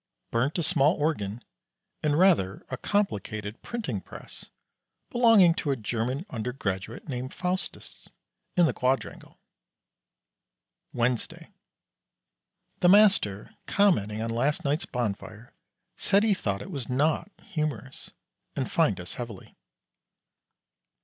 Burnt 0.31 0.57
a 0.57 0.63
small 0.63 0.95
organ, 0.95 1.43
and 2.01 2.17
rather 2.17 2.65
a 2.71 2.75
complicated 2.77 3.61
printing 3.61 4.01
press, 4.01 4.45
belonging 5.11 5.53
to 5.53 5.69
a 5.69 5.75
German 5.75 6.25
undergraduate 6.31 7.07
named 7.07 7.35
Faustus, 7.35 8.09
in 8.57 8.65
the 8.65 8.73
Quadrangle. 8.73 9.37
Wednesday. 10.91 11.51
The 12.79 12.89
master 12.89 13.53
commenting 13.67 14.23
on 14.23 14.31
last 14.31 14.65
night's 14.65 14.87
bonfire 14.87 15.53
said 15.97 16.23
he 16.23 16.33
thought 16.33 16.63
it 16.63 16.71
was 16.71 16.89
not 16.89 17.29
humorous, 17.39 18.09
and 18.55 18.71
fined 18.71 18.99
us 18.99 19.13
heavily. 19.13 19.55